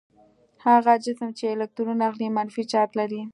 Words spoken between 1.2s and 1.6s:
چې